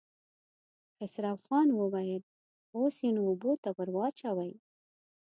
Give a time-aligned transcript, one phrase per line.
[0.95, 2.21] خسرو خان وويل:
[2.75, 4.53] اوس يې نو اوبو ته ور واچوئ.